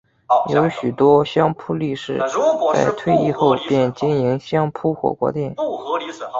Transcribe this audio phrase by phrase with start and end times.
[0.51, 2.17] 有许多相扑力士
[2.73, 5.53] 在退役后便经营相扑火锅店。